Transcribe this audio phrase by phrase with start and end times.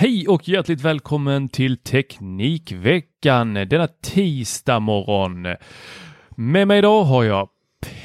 [0.00, 5.56] Hej och hjärtligt välkommen till Teknikveckan denna tisdag morgon.
[6.36, 7.48] Med mig idag har jag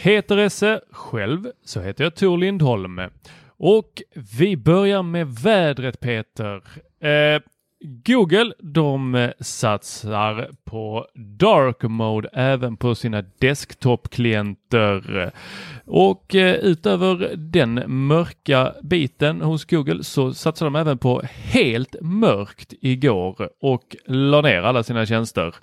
[0.04, 3.02] Peter Esse, själv så heter jag Tor Lindholm.
[3.48, 4.02] Och
[4.40, 6.56] vi börjar med vädret Peter.
[7.00, 7.42] Eh,
[7.84, 15.32] Google de eh, satsar på dark mode även på sina desktop-klienter.
[15.86, 22.74] Och eh, utöver den mörka biten hos Google så satsar de även på helt mörkt
[22.82, 25.56] igår och la ner alla sina tjänster.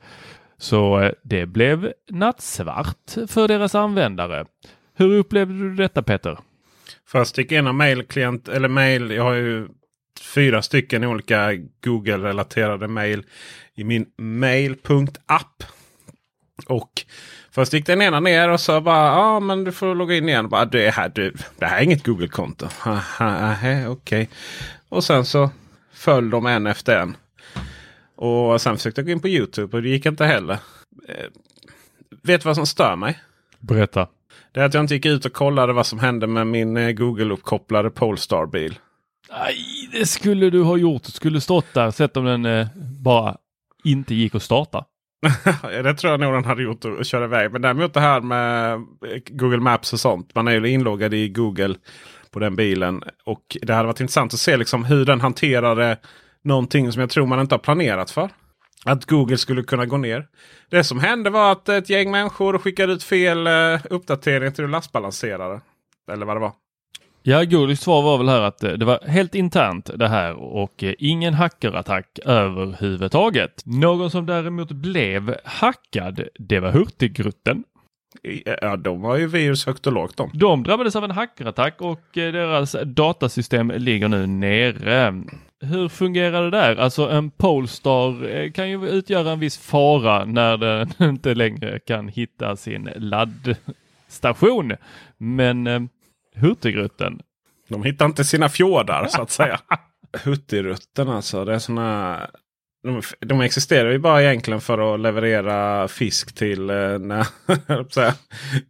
[0.59, 4.45] Så eh, det blev nattsvart för deras användare.
[4.97, 6.39] Hur upplevde du detta Peter?
[7.07, 9.11] Först gick en av mailklient eller mail.
[9.11, 9.69] Jag har ju
[10.21, 11.53] fyra stycken olika
[11.85, 13.25] Google-relaterade mail
[13.75, 15.65] i min mail.app.
[16.67, 17.05] Och
[17.51, 20.29] först gick den ena ner och så bara ja ah, men du får logga in
[20.29, 20.49] igen.
[20.49, 22.67] Bara, det, här, du, det här är inget Google-konto.
[23.21, 23.89] Okej.
[23.89, 24.27] Okay.
[24.89, 25.51] Och sen så
[25.93, 27.17] föll de en efter en.
[28.17, 30.59] Och sen försökte jag gå in på Youtube och det gick inte heller.
[31.09, 31.27] Eh,
[32.23, 33.19] vet du vad som stör mig?
[33.59, 34.09] Berätta.
[34.53, 36.91] Det är att jag inte gick ut och kollade vad som hände med min eh,
[36.91, 38.79] Google-uppkopplade Polestar-bil.
[39.31, 41.03] Nej, det skulle du ha gjort.
[41.03, 42.67] Du skulle stått där, sett om den eh,
[43.01, 43.37] bara
[43.85, 44.85] inte gick att starta.
[45.63, 47.53] det tror jag nog den hade gjort och köra iväg.
[47.53, 48.81] Men däremot det här med eh,
[49.27, 50.35] Google Maps och sånt.
[50.35, 51.75] Man är ju inloggad i Google
[52.31, 53.03] på den bilen.
[53.25, 55.99] Och det hade varit intressant att se liksom hur den hanterade
[56.43, 58.31] någonting som jag tror man inte har planerat för.
[58.85, 60.27] Att Google skulle kunna gå ner.
[60.71, 65.61] Det som hände var att ett gäng människor skickade ut fel eh, uppdatering till lastbalanserare.
[66.13, 66.53] Eller vad det var.
[67.23, 70.85] Ja, Googles svar var väl här att eh, det var helt internt det här och
[70.85, 73.63] eh, ingen hackerattack överhuvudtaget.
[73.65, 77.65] Någon som däremot blev hackad, det var Hurtigruten.
[78.61, 80.31] Ja, de har ju virus högt och lågt de.
[80.35, 85.23] De drabbades av en hackerattack och eh, deras datasystem ligger nu nere.
[85.61, 86.77] Hur fungerar det där?
[86.77, 92.57] Alltså en Polestar kan ju utgöra en viss fara när den inte längre kan hitta
[92.57, 94.73] sin laddstation.
[95.19, 95.89] Men
[96.37, 97.21] Hurtigruten.
[97.69, 99.61] De hittar inte sina fjordar så att säga.
[100.25, 101.45] Hurtigruten alltså.
[101.45, 102.21] Det är såna,
[102.83, 106.77] de, de existerar ju bara egentligen för att leverera fisk till eh,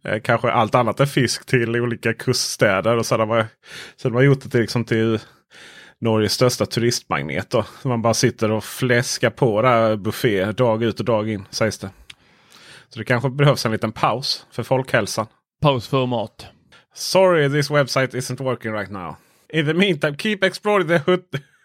[0.03, 2.97] eh, kanske allt annat än fisk till olika kuststäder.
[2.97, 3.45] Och så har man,
[3.95, 5.19] så de har gjort det till, liksom till
[6.01, 7.49] Norges största turistmagnet.
[7.49, 7.65] Då.
[7.83, 11.89] Man bara sitter och fläskar på där buffé dag ut och dag in sägs det.
[12.89, 15.27] Så det kanske behövs en liten paus för folkhälsan.
[15.61, 16.47] Paus för mat.
[16.93, 19.15] Sorry this website isn't working right now.
[19.53, 21.01] In the meantime, keep exploring the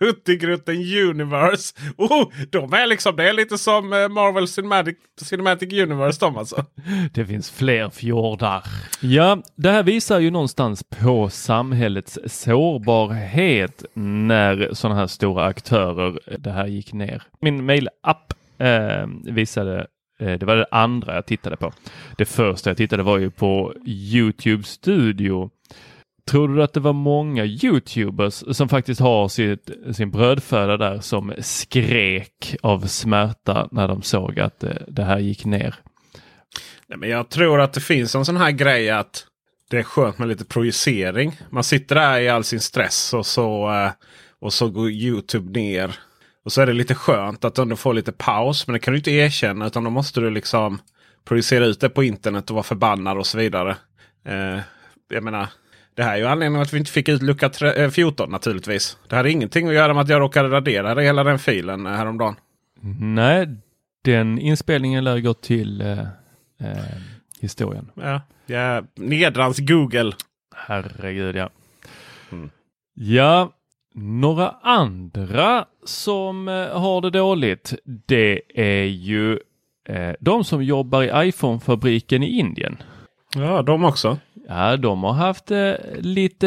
[0.00, 1.75] Huttigrutten Universe.
[1.97, 6.65] Oh, de är liksom, det är lite som eh, Marvel Cinematic, Cinematic Universe de alltså.
[7.12, 8.65] Det finns fler fjordar.
[9.00, 16.50] Ja, det här visar ju någonstans på samhällets sårbarhet när sådana här stora aktörer det
[16.50, 17.23] här gick ner.
[17.41, 19.85] Min mail-app eh, visade Eh,
[20.19, 21.73] Eh, det var det andra jag tittade på.
[22.19, 25.51] Det första jag tittade var ju på Youtube Studio.
[26.31, 31.33] Tror du att det var många Youtubers som faktiskt har sitt, sin brödföda där som
[31.39, 35.75] skrek av smärta när de såg att det, det här gick ner?
[36.87, 39.27] Nej, men jag tror att det finns en sån här grej att
[39.71, 41.41] det är skönt med lite projicering.
[41.51, 43.91] Man sitter där i all sin stress och så, eh,
[44.41, 45.99] och så går Youtube ner.
[46.47, 48.67] Och så är det lite skönt att ändå få lite paus.
[48.67, 50.79] Men det kan du inte erkänna utan då måste du liksom
[51.25, 53.77] projicera ut det på internet och vara förbannad och så vidare.
[54.25, 54.59] Eh,
[55.09, 55.49] jag menar,
[55.95, 57.51] det här är ju anledningen att vi inte fick ut lucka
[57.91, 58.99] 14 naturligtvis.
[59.09, 62.37] Det hade ingenting att göra med att jag råkade radera hela den filen häromdagen.
[63.01, 63.49] Nej,
[64.05, 65.99] den inspelningen lär gå till eh,
[66.61, 66.77] eh,
[67.41, 67.91] historien.
[67.95, 70.13] Ja, ja nedrans Google.
[70.55, 71.51] Herregud ja.
[72.33, 72.51] Mm.
[72.95, 73.53] Ja,
[73.97, 77.75] några andra som eh, har det dåligt.
[77.85, 79.39] Det är ju
[79.89, 82.77] eh, de som jobbar i iPhone-fabriken i Indien.
[83.35, 84.19] Ja, de också.
[84.49, 86.47] Ja, de har haft eh, lite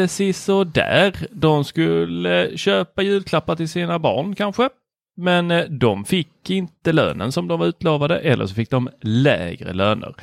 [0.74, 1.26] där.
[1.30, 4.68] De skulle köpa julklappar till sina barn kanske.
[5.16, 9.72] Men eh, de fick inte lönen som de var utlovade eller så fick de lägre
[9.72, 10.14] löner.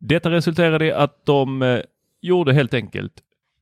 [0.00, 1.80] Detta resulterade i att de eh,
[2.20, 3.12] gjorde helt enkelt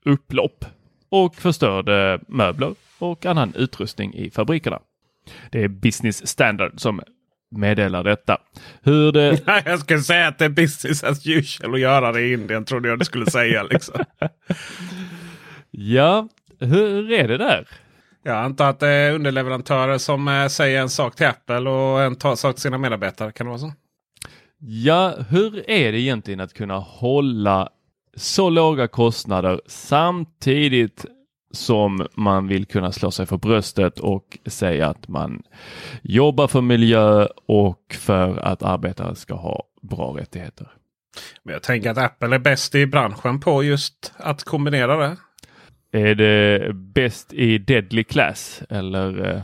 [0.04, 0.64] upplopp
[1.10, 4.78] och förstörde möbler och annan utrustning i fabrikerna.
[5.50, 7.00] Det är Business Standard som
[7.50, 8.38] meddelar detta.
[8.82, 9.40] Hur det...
[9.64, 12.88] jag skulle säga att det är business as usual att göra det i Indien trodde
[12.88, 13.62] jag du skulle säga.
[13.62, 14.04] Liksom.
[15.70, 16.28] ja,
[16.60, 17.68] hur är det där?
[18.22, 22.36] Jag antar att det är underleverantörer som eh, säger en sak till Apple och en
[22.36, 23.32] sak till sina medarbetare.
[23.32, 23.72] Kan det vara så?
[24.60, 27.68] Ja, hur är det egentligen att kunna hålla
[28.16, 31.04] så låga kostnader samtidigt
[31.50, 35.42] som man vill kunna slå sig för bröstet och säga att man
[36.02, 40.68] jobbar för miljö och för att arbetare ska ha bra rättigheter.
[41.42, 45.16] Men jag tänker att Apple är bäst i branschen på just att kombinera det.
[45.92, 49.30] Är det bäst i deadly class eller?
[49.30, 49.42] Eh?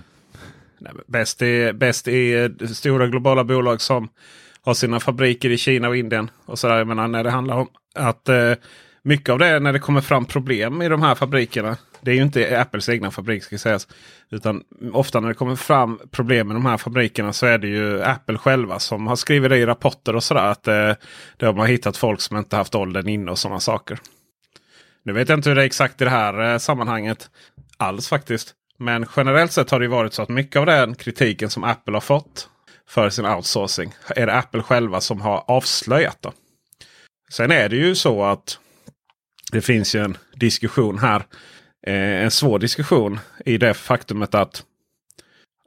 [0.78, 4.08] Nej, bäst, i, bäst i stora globala bolag som
[4.62, 6.30] har sina fabriker i Kina och Indien.
[6.46, 6.78] Och så där.
[6.78, 8.52] Jag menar, när det handlar om att eh,
[9.04, 11.76] mycket av det när det kommer fram problem i de här fabrikerna.
[12.00, 13.88] Det är ju inte Apples egna fabrik ska sägas.
[14.30, 18.02] Utan ofta när det kommer fram problem med de här fabrikerna så är det ju
[18.02, 20.44] Apple själva som har skrivit det i rapporter och sådär.
[20.44, 20.92] Att eh,
[21.36, 23.98] de har hittat folk som inte haft åldern inne och sådana saker.
[25.02, 27.30] Nu vet jag inte hur det är exakt i det här eh, sammanhanget
[27.76, 28.54] alls faktiskt.
[28.78, 32.00] Men generellt sett har det varit så att mycket av den kritiken som Apple har
[32.00, 32.48] fått
[32.88, 36.18] för sin outsourcing är det Apple själva som har avslöjat.
[36.20, 36.32] Då.
[37.30, 38.58] Sen är det ju så att
[39.52, 41.24] det finns ju en diskussion här.
[41.86, 44.64] Eh, en svår diskussion i det faktumet att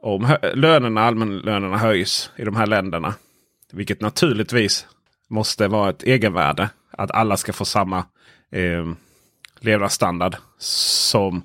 [0.00, 3.14] om lönerna, allmänlönerna höjs i de här länderna.
[3.72, 4.86] Vilket naturligtvis
[5.28, 6.70] måste vara ett egenvärde.
[6.90, 7.98] Att alla ska få samma
[8.50, 8.86] eh,
[9.60, 11.42] levnadsstandard som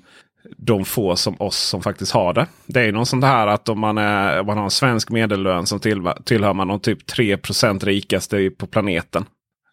[0.56, 2.46] de få som oss som faktiskt har det.
[2.66, 5.66] Det är något sånt här att om man, är, om man har en svensk medellön
[5.66, 5.80] som
[6.24, 9.24] tillhör man de typ 3% rikaste på planeten.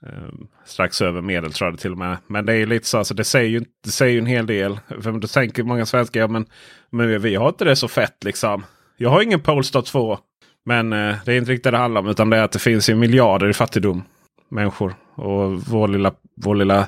[0.06, 2.18] Um, strax över medel tror jag det till och med.
[2.27, 4.80] Men det är lite så, alltså, det, säger ju, det säger ju en hel del.
[5.01, 6.45] För då tänker många svenskar, ja, men,
[6.89, 8.65] men vi har inte det så fett liksom.
[8.98, 10.19] Jag har ingen Polestar 2.
[10.65, 12.07] Men eh, det är inte riktigt det det handlar om.
[12.07, 14.03] Utan det är att det finns ju miljarder i fattigdom.
[14.50, 14.95] Människor.
[15.15, 16.88] Och vår lilla, vår lilla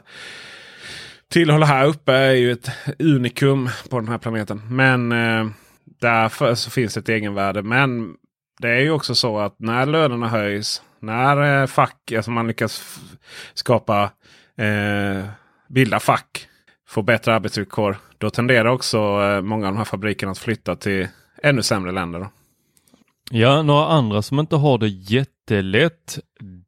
[1.32, 2.70] tillhåll här uppe är ju ett
[3.00, 4.62] unikum på den här planeten.
[4.70, 5.48] Men eh,
[6.02, 7.62] därför så finns det ett egenvärde.
[7.62, 8.14] Men
[8.60, 13.00] det är ju också så att när lönerna höjs när eh, fack, alltså man lyckas
[13.54, 14.12] skapa,
[14.58, 15.26] eh,
[15.70, 16.48] bilda fack,
[16.88, 17.98] få bättre arbetsvillkor.
[18.18, 21.08] Då tenderar också eh, många av de här fabrikerna att flytta till
[21.44, 22.20] ännu sämre länder.
[22.20, 22.28] Då.
[23.32, 26.20] Ja, några andra som inte har det jättelätt.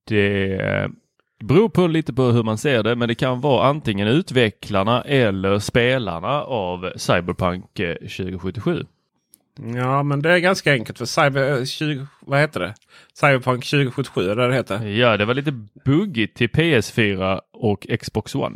[0.04, 0.88] Det eh,
[1.44, 5.60] beror på lite på hur man ser det, men det kan vara antingen utvecklarna eller
[5.60, 8.86] spelarna av Cyberpunk eh, 2077.
[9.76, 12.74] Ja, men det är ganska enkelt för Cyber 20, eh, vad heter det?
[13.14, 14.86] Cyberpunk 2077 är det heter.
[14.86, 15.52] Ja, det var lite
[15.86, 18.56] buggigt till PS4 och Xbox One.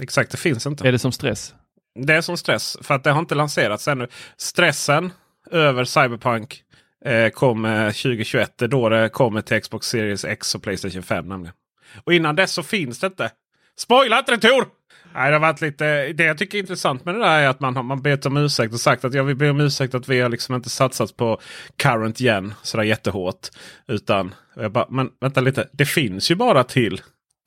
[0.00, 0.88] Exakt, det finns inte.
[0.88, 1.54] Är det som stress?
[1.94, 4.08] Det är som stress för att det har inte lanserats ännu.
[4.36, 5.12] Stressen
[5.50, 6.62] över Cyberpunk
[7.04, 8.58] eh, kommer 2021.
[8.58, 11.54] Det är då det kommer till Xbox Series X och Playstation 5 nämligen.
[12.04, 13.30] Och innan dess så finns det inte.
[13.78, 14.66] Spoila inte det Tor!
[15.14, 17.60] Nej, det, har varit lite, det jag tycker är intressant med det där är att
[17.60, 20.08] man har man bett om ursäkt och sagt att jag vill be om ursäkt att
[20.08, 21.40] vi har liksom inte satsat på
[21.76, 23.48] current gen sådär jättehårt.
[23.88, 27.00] Utan, jag bara, men vänta lite, det finns ju bara till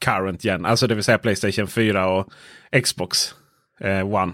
[0.05, 0.65] current gen.
[0.65, 2.29] Alltså det vill säga Playstation 4 och
[2.83, 3.35] Xbox
[3.79, 4.33] eh, One.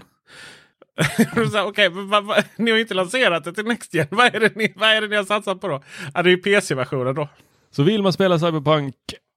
[1.66, 4.06] Okej, okay, ni har inte lanserat det till Next Gen.
[4.10, 5.82] Vad är det ni, vad är det ni har satsat på då?
[6.14, 7.28] Ja, det är ju PC-versionen då.
[7.70, 8.94] Så vill man spela Cyberpunk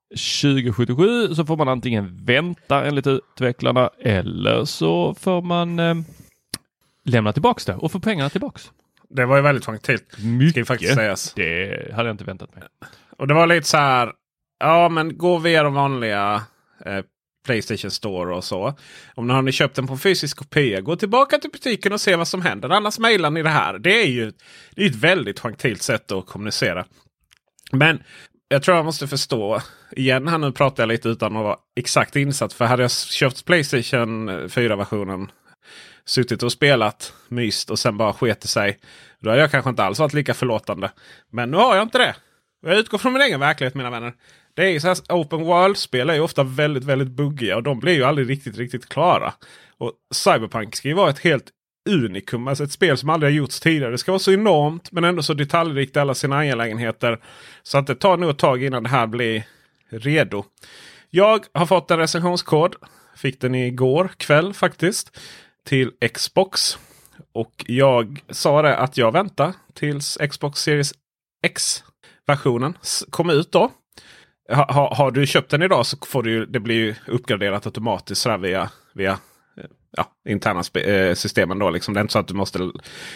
[0.10, 5.96] 2077 så får man antingen vänta enligt utvecklarna eller så får man eh,
[7.04, 8.72] lämna tillbaks det och få pengarna tillbaks.
[9.10, 10.04] Det var ju väldigt faktiskt.
[10.20, 10.68] Mycket.
[10.68, 11.34] faktiskt sägas.
[11.34, 12.64] Det hade jag inte väntat mig.
[13.18, 14.12] Och det var lite så här.
[14.60, 16.44] Ja, men gå via de vanliga
[16.86, 17.02] eh,
[17.46, 18.78] Playstation Store och så.
[19.16, 22.16] Om ni har ni köpt den på fysisk kopia, gå tillbaka till butiken och se
[22.16, 22.70] vad som händer.
[22.70, 23.80] Annars mejlar ni det här.
[23.80, 24.32] Det är ju
[24.76, 26.86] det är ett väldigt gentilt sätt att kommunicera.
[27.72, 28.04] Men
[28.50, 29.62] jag tror jag måste förstå.
[29.92, 32.54] Igen här nu pratar jag lite utan att vara exakt insatt.
[32.54, 35.32] För hade jag köpt Playstation 4-versionen.
[36.06, 38.80] Suttit och spelat myst och sen bara sket sig.
[39.20, 40.92] Då hade jag kanske inte alls varit lika förlåtande.
[41.32, 42.16] Men nu har jag inte det.
[42.62, 44.14] Jag utgår från min egen verklighet mina vänner.
[44.56, 47.80] Det är ju så här, Open World-spel är ju ofta väldigt, väldigt buggiga och de
[47.80, 49.34] blir ju aldrig riktigt, riktigt klara.
[49.78, 51.52] Och Cyberpunk ska ju vara ett helt
[51.88, 52.48] unikum.
[52.48, 53.92] Alltså ett spel som aldrig har gjorts tidigare.
[53.92, 57.20] Det ska vara så enormt men ändå så detaljrikt i alla sina angelägenheter.
[57.64, 59.44] Så att det tar nog ett tag innan det här blir
[59.90, 60.44] redo.
[61.10, 62.76] Jag har fått en recensionskod.
[63.16, 65.20] Fick den igår kväll faktiskt.
[65.66, 66.78] Till Xbox.
[67.34, 70.94] Och jag sa det att jag väntar tills Xbox Series
[71.44, 72.78] X-versionen
[73.10, 73.72] kom ut då.
[74.50, 78.70] Ha, ha, har du köpt den idag så får du det blir uppgraderat automatiskt via,
[78.94, 79.20] via
[79.92, 81.60] ja, interna eh, systemen.
[81.60, 81.94] Då, liksom.
[81.94, 82.72] Det är inte så att du måste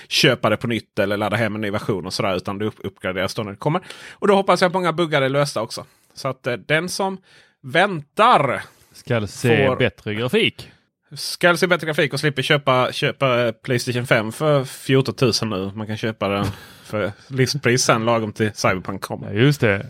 [0.07, 2.35] köpa det på nytt eller ladda hem en ny version och sådär.
[2.35, 3.81] Utan det uppgraderas då när det kommer.
[4.11, 5.85] Och då hoppas jag att många buggar är lösta också.
[6.13, 7.17] Så att eh, den som
[7.61, 8.63] väntar.
[8.93, 10.71] Ska se får, bättre grafik.
[11.15, 15.71] Ska se bättre grafik och slipper köpa, köpa Playstation 5 för 14 000 nu.
[15.75, 16.45] Man kan köpa den
[16.83, 19.33] för listpris sen lagom till Cyberpunk kommer.
[19.33, 19.85] Ja, just det.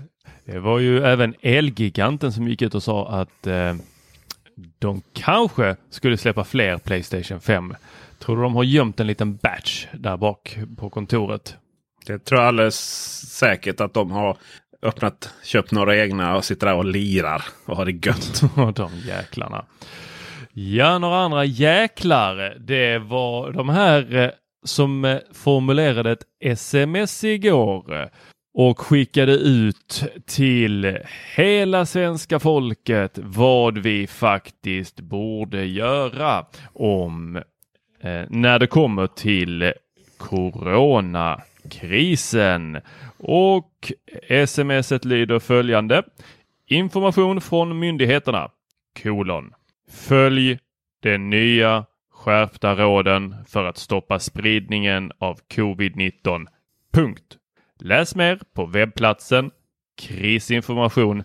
[0.46, 3.76] Det var ju även Elgiganten som gick ut och sa att eh,
[4.80, 7.76] de kanske skulle släppa fler Playstation 5.
[8.20, 11.56] Tror du de har gömt en liten batch där bak på kontoret?
[12.06, 12.80] Det tror jag alldeles
[13.30, 14.38] säkert att de har
[14.82, 18.42] öppnat, köpt några egna och sitter där och lirar och har det gött.
[18.76, 19.66] de jäklarna.
[20.54, 22.56] Ja, några andra jäklar.
[22.60, 24.30] Det var de här eh,
[24.66, 28.10] som eh, formulerade ett sms igår
[28.54, 30.98] och skickade ut till
[31.36, 37.36] hela svenska folket vad vi faktiskt borde göra om
[38.02, 39.74] eh, när det kommer till
[40.18, 42.82] coronakrisen.
[43.18, 43.92] Och
[44.48, 46.04] smset lyder följande.
[46.68, 48.52] Information från myndigheterna.
[49.04, 49.54] Kolon.
[49.92, 50.60] Följ
[51.02, 56.46] de nya skärpta råden för att stoppa spridningen av covid-19.
[56.94, 57.38] Punkt.
[57.84, 59.52] Läs mer på webbplatsen
[60.02, 61.24] krisinformation.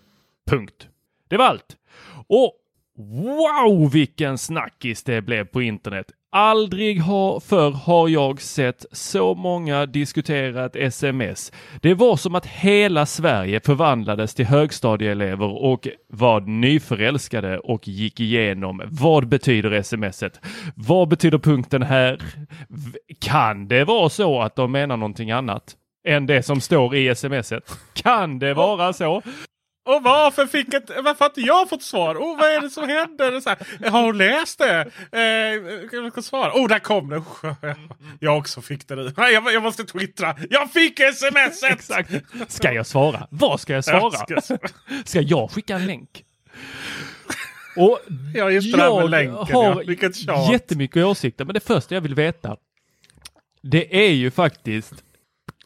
[0.51, 0.89] Punkt.
[1.29, 1.77] Det var allt.
[2.29, 2.53] Och
[2.99, 6.07] wow vilken snackis det blev på internet.
[6.31, 11.53] Aldrig har, förr har jag sett så många diskutera ett sms.
[11.83, 18.83] Det var som att hela Sverige förvandlades till högstadieelever och var nyförälskade och gick igenom
[18.87, 20.41] vad betyder smset?
[20.75, 22.23] Vad betyder punkten här?
[23.21, 25.77] Kan det vara så att de menar någonting annat?
[26.07, 27.79] Än det som står i smset.
[27.95, 29.23] Kan det vara så?
[29.85, 32.15] Och varför fick ett, varför har inte jag fått svar?
[32.17, 33.41] Oh, vad är det som händer?
[33.41, 34.91] Så här, har hon läst det?
[35.13, 35.21] Eh,
[35.93, 36.53] jag kan svara.
[36.53, 37.23] Oh, där kom det!
[38.21, 39.13] Jag också fick det nu.
[39.17, 40.37] Jag, jag måste twittra.
[40.51, 41.63] Jag fick sms!
[41.63, 42.13] Exakt.
[42.49, 43.27] Ska jag svara?
[43.31, 44.13] Vad ska jag svara?
[44.29, 44.59] Jag ska...
[45.05, 46.25] ska jag skicka en länk?
[47.77, 47.99] Och
[48.35, 49.85] ja, just det jag länken, har
[50.27, 50.53] ja.
[50.53, 52.57] jättemycket åsikter, men det första jag vill veta
[53.71, 54.95] det är ju faktiskt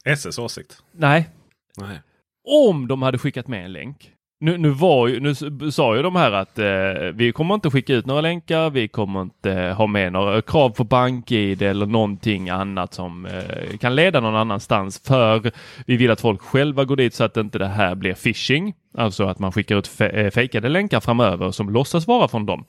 [0.04, 0.83] SS åsikt?
[0.92, 1.28] Nej.
[1.76, 2.00] Nej.
[2.49, 4.12] Om de hade skickat med en länk.
[4.42, 5.35] Nu, nu, var ju, nu
[5.71, 6.66] sa ju de här att eh,
[7.14, 8.71] vi kommer inte skicka ut några länkar.
[8.71, 13.95] Vi kommer inte ha med några krav på bank-id eller någonting annat som eh, kan
[13.95, 15.02] leda någon annanstans.
[15.04, 15.52] För
[15.87, 18.75] vi vill att folk själva går dit så att inte det här blir phishing.
[18.99, 22.64] Alltså att man skickar ut fe fejkade länkar framöver som låtsas vara från dem.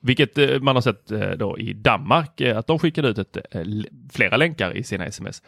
[0.00, 3.36] Vilket eh, man har sett eh, då i Danmark eh, att de skickade ut ett,
[4.12, 5.42] flera länkar i sina sms.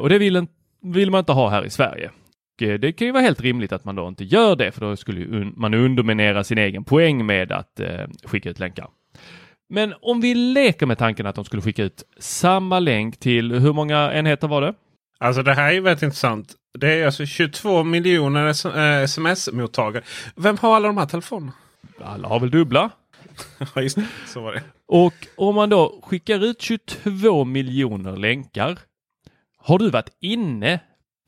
[0.00, 0.46] Och det vill,
[0.82, 2.10] vill man inte ha här i Sverige.
[2.58, 5.44] Det kan ju vara helt rimligt att man då inte gör det för då skulle
[5.56, 7.80] man underminera sin egen poäng med att
[8.24, 8.88] skicka ut länkar.
[9.68, 13.72] Men om vi leker med tanken att de skulle skicka ut samma länk till hur
[13.72, 14.74] många enheter var det?
[15.18, 16.54] Alltså det här är väldigt intressant.
[16.78, 18.46] Det är alltså 22 miljoner
[19.04, 20.02] sms-mottagare.
[20.36, 21.52] Vem har alla de här telefonerna?
[22.04, 22.90] Alla har väl dubbla?
[23.74, 24.06] Ja, just det.
[24.26, 24.62] Så var det.
[24.86, 28.78] Och om man då skickar ut 22 miljoner länkar.
[29.56, 30.80] Har du varit inne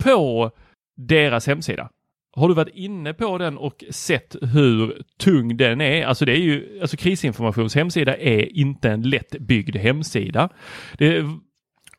[0.05, 0.51] på
[0.97, 1.91] deras hemsida?
[2.37, 6.07] Har du varit inne på den och sett hur tung den är?
[6.07, 10.49] Alltså det är ju, alltså krisinformations hemsida är inte en lättbyggd hemsida.
[10.99, 11.25] Det,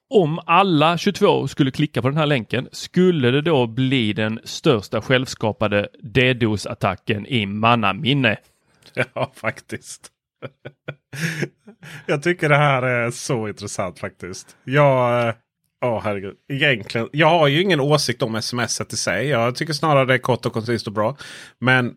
[0.09, 5.01] om alla 22 skulle klicka på den här länken skulle det då bli den största
[5.01, 8.37] självskapade DDoS-attacken i mannaminne.
[9.13, 10.11] Ja, faktiskt.
[12.05, 14.55] jag tycker det här är så intressant faktiskt.
[14.63, 15.27] Jag...
[15.27, 15.33] Eh,
[15.81, 16.35] ja, oh, herregud.
[16.49, 17.09] Egentligen.
[17.11, 19.27] Jag har ju ingen åsikt om sms i sig.
[19.27, 21.17] Jag tycker snarare det är kort och koncist och bra.
[21.59, 21.95] Men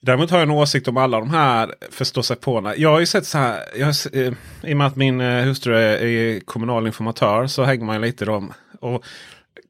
[0.00, 2.76] Däremot har jag en åsikt om alla de här förståsigpåarna.
[2.76, 3.62] Jag har ju sett så här.
[3.76, 7.84] Jag, eh, I och med att min eh, hustru är, är kommunal informatör så hänger
[7.84, 8.52] man lite i dem.
[8.80, 9.04] Och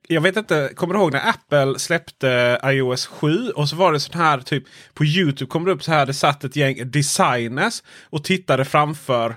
[0.08, 3.50] jag vet inte, kommer du ihåg när Apple släppte iOS 7?
[3.50, 6.06] Och så var det sån här typ på Youtube kom det upp så här.
[6.06, 9.36] Det satt ett gäng designers och tittade framför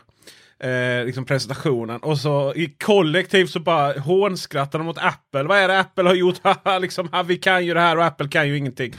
[0.64, 2.00] eh, liksom presentationen.
[2.00, 5.44] Och så i kollektiv så bara hånskrattar de mot Apple.
[5.44, 6.40] Vad är det Apple har gjort?
[6.82, 8.94] liksom, vi kan ju det här och Apple kan ju ingenting.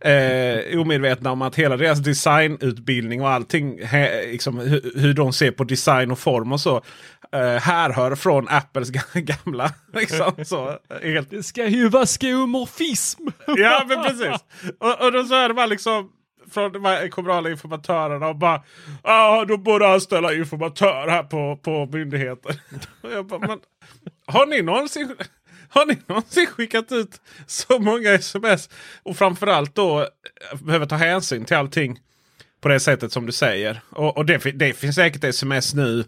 [0.00, 5.50] Eh, omedvetna om att hela deras designutbildning och allting, he, liksom, hur, hur de ser
[5.50, 6.82] på design och form och så.
[7.34, 9.72] Eh, härhör från Apples gamla.
[9.92, 11.30] Liksom, så, helt...
[11.30, 13.26] Det ska ju vara skomorfism!
[13.46, 14.44] ja men precis.
[14.78, 16.10] Och, och då så är det bara liksom
[16.50, 18.62] från de här kommunala informatörerna och bara
[19.02, 22.56] ah, då borde anställa informatör här på, på myndigheten.
[23.28, 23.58] bara, men,
[24.26, 25.16] har, ni någonsin,
[25.68, 28.70] har ni någonsin skickat ut så många sms?
[29.02, 30.06] Och framförallt då eh,
[30.60, 32.00] behöver ta hänsyn till allting
[32.60, 33.80] på det sättet som du säger.
[33.90, 36.04] Och, och det, det finns säkert sms nu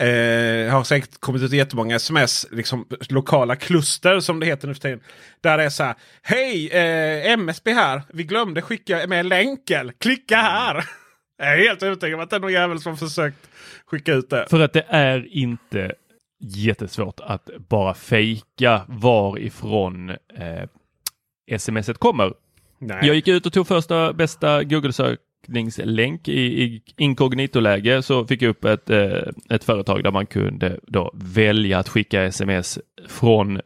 [0.00, 4.80] Eh, har säkert kommit ut jättemånga sms, liksom lokala kluster som det heter nu för
[4.80, 5.00] tiden.
[5.40, 5.94] Där det är så här.
[6.22, 8.02] Hej eh, MSB här.
[8.08, 9.92] Vi glömde skicka med länken.
[9.98, 10.84] Klicka här.
[11.38, 13.48] Jag är helt övertygad om att det är någon jävel som försökt
[13.86, 14.46] skicka ut det.
[14.50, 15.92] För att det är inte
[16.40, 22.32] jättesvårt att bara fejka varifrån eh, smset kommer.
[22.78, 22.98] Nej.
[23.02, 28.50] Jag gick ut och tog första bästa Google-sök sökningslänk i, i inkognito-läge så fick jag
[28.50, 32.78] upp ett, eh, ett företag där man kunde då välja att skicka sms
[33.08, 33.60] från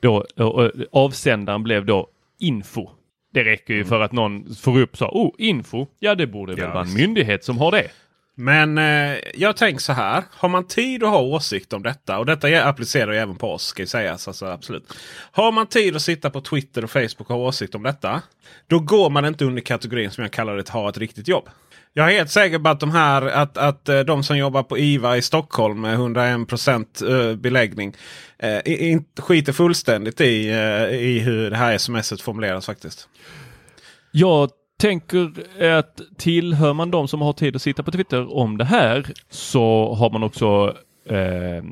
[0.00, 2.88] då och avsändaren blev då info.
[3.32, 3.88] Det räcker ju mm.
[3.88, 7.44] för att någon får upp så, oh info, ja det borde väl vara en myndighet
[7.44, 7.90] som har det.
[8.34, 10.24] Men eh, jag tänker så här.
[10.30, 12.18] Har man tid att ha åsikt om detta.
[12.18, 13.64] Och detta applicerar ju även på oss.
[13.66, 14.92] Ska sägas, alltså, absolut.
[15.32, 18.22] Har man tid att sitta på Twitter och Facebook och ha åsikt om detta.
[18.66, 21.48] Då går man inte under kategorin som jag kallar det ha ett riktigt jobb.
[21.96, 24.78] Jag är helt säker på att de här att, att eh, de som jobbar på
[24.78, 27.96] IVA i Stockholm med 101 eh, beläggning
[28.38, 33.08] eh, skiter fullständigt i, eh, i hur det här smset formuleras faktiskt.
[34.10, 34.50] Jag
[34.84, 35.32] tänker
[35.78, 39.94] att tillhör man de som har tid att sitta på Twitter om det här så
[39.94, 40.76] har man också
[41.08, 41.62] eh, eh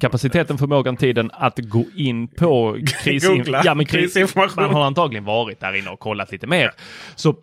[0.00, 4.64] kapaciteten, förmågan, tiden att gå in på krisinf ja, krisinformation.
[4.64, 6.70] Man har antagligen varit där inne och kollat lite mer.
[7.14, 7.34] Så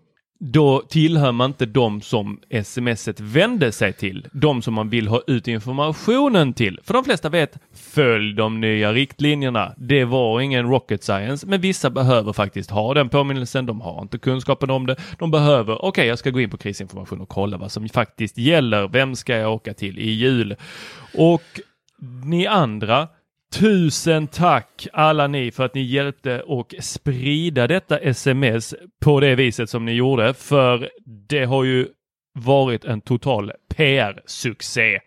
[0.43, 4.27] då tillhör man inte de som smset vände sig till.
[4.31, 6.79] De som man vill ha ut informationen till.
[6.83, 9.73] För de flesta vet, följ de nya riktlinjerna.
[9.77, 13.65] Det var ingen rocket science, men vissa behöver faktiskt ha den påminnelsen.
[13.65, 14.95] De har inte kunskapen om det.
[15.19, 18.37] De behöver, okej, okay, jag ska gå in på krisinformation och kolla vad som faktiskt
[18.37, 18.87] gäller.
[18.87, 20.55] Vem ska jag åka till i jul?
[21.17, 21.43] Och
[22.25, 23.07] ni andra
[23.53, 29.69] Tusen tack alla ni för att ni hjälpte och sprida detta sms på det viset
[29.69, 30.33] som ni gjorde.
[30.33, 30.89] För
[31.29, 31.87] det har ju
[32.33, 34.99] varit en total PR-succé.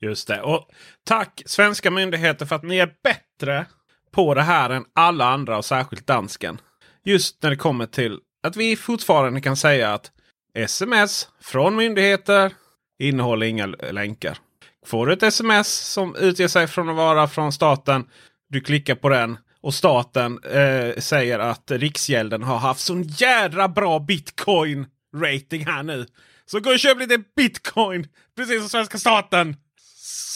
[0.00, 0.42] Just det.
[0.42, 0.68] Och
[1.04, 3.66] tack svenska myndigheter för att ni är bättre
[4.10, 6.60] på det här än alla andra och särskilt dansken.
[7.04, 10.12] Just när det kommer till att vi fortfarande kan säga att
[10.54, 12.52] sms från myndigheter
[12.98, 14.38] innehåller inga länkar.
[14.86, 18.04] Får du ett sms som utger sig från att vara från staten.
[18.48, 23.98] Du klickar på den och staten eh, säger att Riksgälden har haft sån jädra bra
[23.98, 26.06] bitcoin rating här nu.
[26.46, 29.56] Så gå och köp lite bitcoin precis som svenska staten.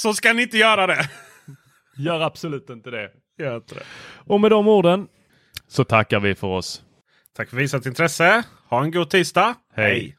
[0.02, 1.10] Så ska ni inte göra det.
[1.96, 3.10] Gör absolut inte det.
[3.38, 3.82] Gör inte det.
[4.26, 5.06] Och med de orden
[5.68, 6.82] så tackar vi för oss.
[7.36, 8.42] Tack för visat intresse.
[8.68, 9.54] Ha en god tisdag.
[9.74, 9.90] Hej.
[9.90, 10.16] Hej.